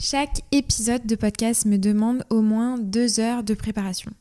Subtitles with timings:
[0.00, 4.12] Chaque épisode de podcast me demande au moins deux heures de préparation.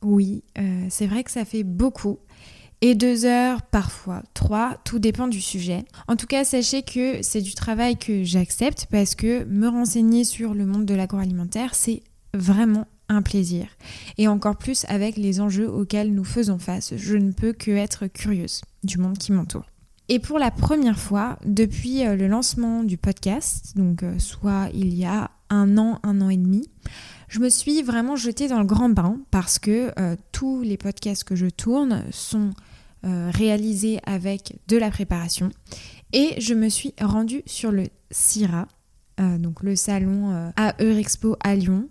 [0.00, 2.18] Oui, euh, c'est vrai que ça fait beaucoup.
[2.80, 5.84] Et deux heures, parfois trois, tout dépend du sujet.
[6.08, 10.54] En tout cas, sachez que c'est du travail que j'accepte parce que me renseigner sur
[10.54, 12.02] le monde de l'agroalimentaire, c'est
[12.32, 13.66] vraiment un plaisir.
[14.16, 16.96] Et encore plus avec les enjeux auxquels nous faisons face.
[16.96, 19.66] Je ne peux que être curieuse du monde qui m'entoure.
[20.12, 24.92] Et pour la première fois, depuis euh, le lancement du podcast, donc euh, soit il
[24.92, 26.68] y a un an, un an et demi,
[27.28, 31.24] je me suis vraiment jetée dans le grand bain parce que euh, tous les podcasts
[31.24, 32.50] que je tourne sont
[33.02, 35.50] réalisés avec de la préparation.
[36.12, 38.68] Et je me suis rendue sur le CIRA,
[39.18, 41.88] donc le salon à Eurexpo à Lyon.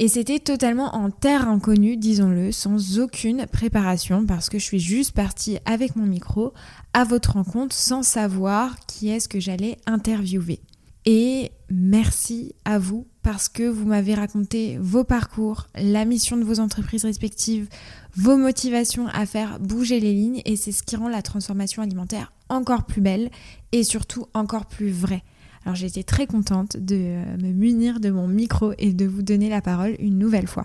[0.00, 5.12] Et c'était totalement en terre inconnue, disons-le, sans aucune préparation, parce que je suis juste
[5.12, 6.52] partie avec mon micro
[6.92, 10.60] à votre rencontre sans savoir qui est-ce que j'allais interviewer.
[11.04, 16.60] Et merci à vous parce que vous m'avez raconté vos parcours, la mission de vos
[16.60, 17.68] entreprises respectives,
[18.14, 22.32] vos motivations à faire bouger les lignes et c'est ce qui rend la transformation alimentaire
[22.48, 23.30] encore plus belle
[23.72, 25.24] et surtout encore plus vraie.
[25.68, 29.50] Alors j'ai très contente de euh, me munir de mon micro et de vous donner
[29.50, 30.64] la parole une nouvelle fois.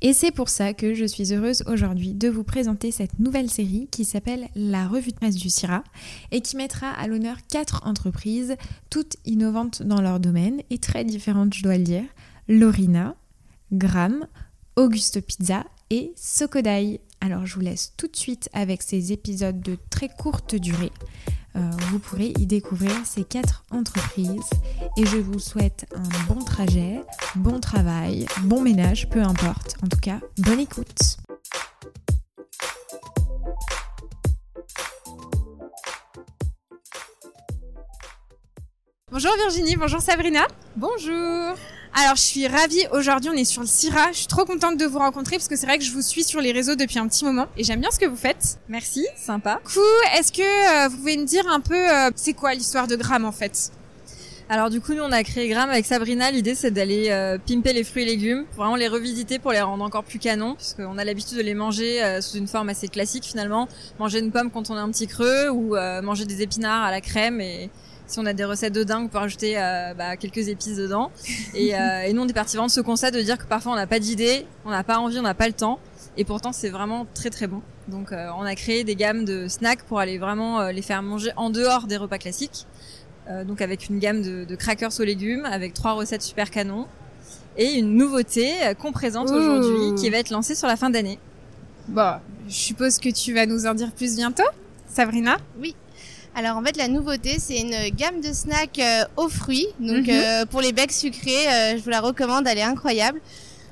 [0.00, 3.86] Et c'est pour ça que je suis heureuse aujourd'hui de vous présenter cette nouvelle série
[3.90, 5.84] qui s'appelle La revue de presse du CIRA
[6.30, 8.56] et qui mettra à l'honneur quatre entreprises,
[8.88, 12.04] toutes innovantes dans leur domaine et très différentes, je dois le dire.
[12.48, 13.16] Lorina,
[13.70, 14.26] Gram,
[14.76, 17.02] Augusto Pizza et Sokodai.
[17.20, 20.92] Alors je vous laisse tout de suite avec ces épisodes de très courte durée.
[21.58, 24.50] Euh, vous pourrez y découvrir ces quatre entreprises
[24.96, 27.00] et je vous souhaite un bon trajet,
[27.34, 29.76] bon travail, bon ménage, peu importe.
[29.82, 31.16] En tout cas, bonne écoute.
[39.10, 40.46] Bonjour Virginie, bonjour Sabrina.
[40.76, 41.56] Bonjour.
[41.94, 42.86] Alors, je suis ravie.
[42.92, 44.12] Aujourd'hui, on est sur le CIRA.
[44.12, 46.22] Je suis trop contente de vous rencontrer parce que c'est vrai que je vous suis
[46.22, 48.58] sur les réseaux depuis un petit moment et j'aime bien ce que vous faites.
[48.68, 49.60] Merci, sympa.
[49.66, 49.80] Du coup,
[50.16, 53.24] est-ce que euh, vous pouvez me dire un peu euh, c'est quoi l'histoire de Gram
[53.24, 53.72] en fait?
[54.50, 56.30] Alors du coup, nous on a créé Gram avec Sabrina.
[56.30, 59.60] L'idée c'est d'aller euh, pimper les fruits et légumes, pour vraiment les revisiter pour les
[59.60, 63.24] rendre encore plus canons, puisqu'on a l'habitude de les manger sous une forme assez classique
[63.24, 63.68] finalement.
[63.98, 67.02] Manger une pomme quand on a un petit creux ou manger des épinards à la
[67.02, 67.68] crème et
[68.08, 71.12] si on a des recettes de dingue, on peut rajouter euh, bah, quelques épices dedans.
[71.54, 73.72] Et, euh, et, nous, on est parti vraiment de ce constat de dire que parfois
[73.72, 75.78] on n'a pas d'idée, on n'a pas envie, on n'a pas le temps.
[76.16, 77.62] Et pourtant, c'est vraiment très très bon.
[77.86, 81.30] Donc, euh, on a créé des gammes de snacks pour aller vraiment les faire manger
[81.36, 82.66] en dehors des repas classiques.
[83.46, 86.86] donc, avec une gamme de, de, crackers aux légumes, avec trois recettes super canons.
[87.58, 91.18] Et une nouveauté qu'on présente aujourd'hui, qui va être lancée sur la fin d'année.
[91.88, 92.14] Bon,
[92.48, 94.48] je suppose que tu vas nous en dire plus bientôt,
[94.86, 95.36] Sabrina?
[95.60, 95.74] Oui,
[96.34, 99.66] alors en fait la nouveauté c'est une gamme de snacks euh, aux fruits.
[99.80, 100.10] Donc mhm.
[100.10, 103.20] euh, pour les becs sucrés, euh, je vous la recommande, elle est incroyable.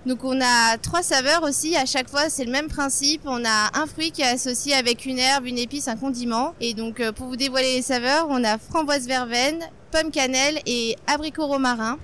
[0.04, 3.22] Donc on a trois saveurs aussi, à chaque fois c'est le même principe.
[3.24, 6.54] On a un fruit qui est associé avec une herbe, une épice, un condiment.
[6.60, 9.58] Et donc pour vous dévoiler les saveurs, on a framboise verveine,
[9.90, 11.98] pomme cannelle et abricot romarin.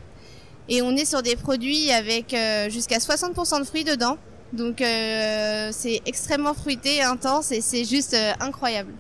[0.69, 2.37] Et on est sur des produits avec
[2.71, 4.17] jusqu'à 60% de fruits dedans.
[4.53, 8.93] Donc c'est extrêmement fruité intense et c'est juste incroyable.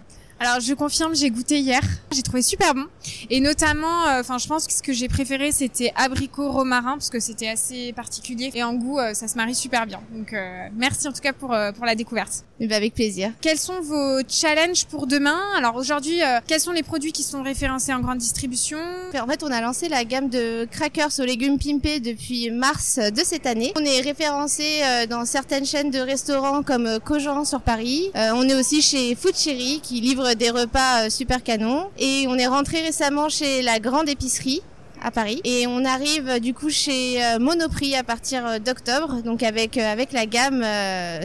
[0.44, 2.86] Alors je confirme, j'ai goûté hier, j'ai trouvé super bon
[3.30, 7.10] et notamment, euh, enfin je pense que ce que j'ai préféré c'était abricot romarin parce
[7.10, 10.00] que c'était assez particulier et en goût euh, ça se marie super bien.
[10.12, 12.44] Donc euh, merci en tout cas pour pour la découverte.
[12.58, 13.30] Et eh ben, avec plaisir.
[13.40, 15.38] Quels sont vos challenges pour demain?
[15.56, 18.78] Alors aujourd'hui, quels sont les produits qui sont référencés en grande distribution?
[19.20, 23.20] En fait, on a lancé la gamme de crackers aux légumes pimpés depuis mars de
[23.24, 23.72] cette année.
[23.76, 28.10] On est référencé dans certaines chaînes de restaurants comme Cogent sur Paris.
[28.14, 31.86] on est aussi chez Food Cherry qui livre des repas euh, super canons.
[31.98, 34.62] Et on est rentré récemment chez la grande épicerie
[35.02, 39.42] à Paris et on arrive euh, du coup chez euh, Monoprix à partir d'octobre donc
[39.42, 40.64] avec avec la gamme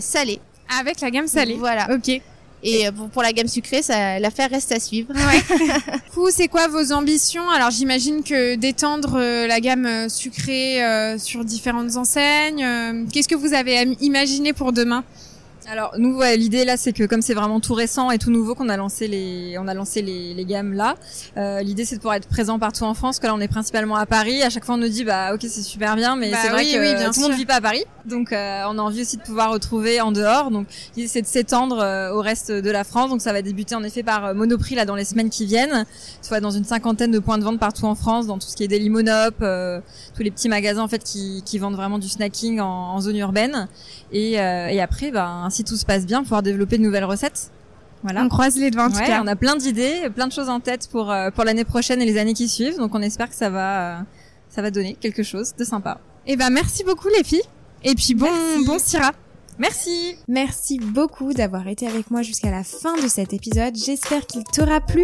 [0.01, 0.39] salée.
[0.79, 1.55] Avec la gamme salée.
[1.57, 1.87] Voilà.
[1.93, 2.21] OK.
[2.63, 5.13] Et pour, la gamme sucrée, ça, l'affaire reste à suivre.
[5.13, 5.57] Ouais.
[6.05, 7.47] du coup, c'est quoi vos ambitions?
[7.51, 10.81] Alors, j'imagine que d'étendre la gamme sucrée
[11.19, 13.07] sur différentes enseignes.
[13.13, 15.03] Qu'est-ce que vous avez imaginé pour demain?
[15.69, 18.69] Alors nous, l'idée là, c'est que comme c'est vraiment tout récent et tout nouveau qu'on
[18.69, 20.95] a lancé les, on a lancé les, les gammes là.
[21.37, 23.19] Euh, l'idée, c'est de pouvoir être présent partout en France.
[23.19, 24.41] Que là, on est principalement à Paris.
[24.43, 26.63] À chaque fois, on nous dit, bah ok, c'est super bien, mais bah c'est vrai
[26.63, 27.83] que oui, bien tout le monde vit pas à Paris.
[28.05, 30.51] Donc, euh, on a envie aussi de pouvoir retrouver en dehors.
[30.51, 33.09] Donc, l'idée, c'est de s'étendre euh, au reste de la France.
[33.09, 35.85] Donc, ça va débuter en effet par Monoprix là dans les semaines qui viennent,
[36.21, 38.63] soit dans une cinquantaine de points de vente partout en France, dans tout ce qui
[38.63, 39.35] est des limonop,
[40.15, 43.17] tous les petits magasins en fait qui, qui vendent vraiment du snacking en, en zone
[43.17, 43.67] urbaine.
[44.13, 47.51] Et, et après, bah, si tout se passe bien, pouvoir développer de nouvelles recettes.
[48.03, 48.23] Voilà.
[48.23, 49.21] On croise les doigts en tout cas.
[49.23, 52.05] On a plein d'idées, plein de choses en tête pour euh, pour l'année prochaine et
[52.05, 52.77] les années qui suivent.
[52.77, 54.01] Donc on espère que ça va euh,
[54.49, 55.99] ça va donner quelque chose de sympa.
[56.25, 57.41] Et eh ben merci beaucoup les filles.
[57.83, 58.29] Et puis bon,
[58.65, 59.13] bon Syrah.
[59.57, 60.15] Merci.
[60.27, 63.75] Merci beaucoup d'avoir été avec moi jusqu'à la fin de cet épisode.
[63.75, 65.03] J'espère qu'il t'aura plu.